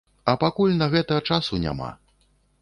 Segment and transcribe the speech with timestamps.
[0.31, 1.93] А пакуль на гэта часу няма.